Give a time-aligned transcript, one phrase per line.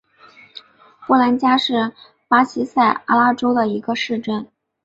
[1.05, 1.93] 波兰加是
[2.27, 4.47] 巴西塞阿拉州的一个市镇。